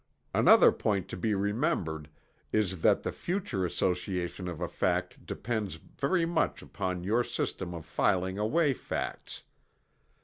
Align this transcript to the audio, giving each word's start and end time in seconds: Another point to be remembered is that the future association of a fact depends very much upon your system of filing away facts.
Another 0.33 0.71
point 0.71 1.07
to 1.09 1.15
be 1.15 1.35
remembered 1.35 2.09
is 2.51 2.81
that 2.81 3.03
the 3.03 3.11
future 3.11 3.63
association 3.67 4.47
of 4.47 4.59
a 4.59 4.67
fact 4.67 5.27
depends 5.27 5.75
very 5.75 6.25
much 6.25 6.63
upon 6.63 7.03
your 7.03 7.23
system 7.23 7.75
of 7.75 7.85
filing 7.85 8.39
away 8.39 8.73
facts. 8.73 9.43